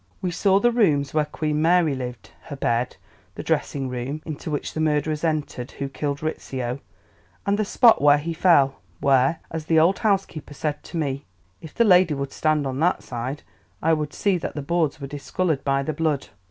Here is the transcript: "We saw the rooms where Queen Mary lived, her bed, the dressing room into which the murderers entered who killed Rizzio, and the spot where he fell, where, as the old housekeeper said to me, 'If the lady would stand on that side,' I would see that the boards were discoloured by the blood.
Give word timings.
"We 0.19 0.31
saw 0.31 0.59
the 0.59 0.71
rooms 0.71 1.13
where 1.13 1.25
Queen 1.25 1.61
Mary 1.61 1.93
lived, 1.93 2.31
her 2.45 2.55
bed, 2.55 2.95
the 3.35 3.43
dressing 3.43 3.87
room 3.87 4.23
into 4.25 4.49
which 4.49 4.73
the 4.73 4.79
murderers 4.79 5.23
entered 5.23 5.69
who 5.73 5.87
killed 5.89 6.23
Rizzio, 6.23 6.79
and 7.45 7.55
the 7.59 7.63
spot 7.65 8.01
where 8.01 8.17
he 8.17 8.33
fell, 8.33 8.77
where, 8.99 9.41
as 9.51 9.65
the 9.65 9.79
old 9.79 9.99
housekeeper 9.99 10.55
said 10.55 10.81
to 10.85 10.97
me, 10.97 11.25
'If 11.61 11.75
the 11.75 11.85
lady 11.85 12.15
would 12.15 12.31
stand 12.33 12.65
on 12.65 12.79
that 12.79 13.03
side,' 13.03 13.43
I 13.79 13.93
would 13.93 14.11
see 14.11 14.39
that 14.39 14.55
the 14.55 14.63
boards 14.63 14.99
were 14.99 15.05
discoloured 15.05 15.63
by 15.63 15.83
the 15.83 15.93
blood. 15.93 16.29